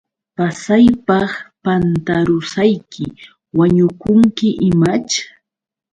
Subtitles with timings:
[0.35, 1.29] Pasaypaq
[1.63, 3.05] pantarusayki,
[3.57, 5.15] ¿wañukunki imaćh?